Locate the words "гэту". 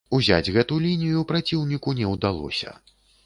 0.55-0.77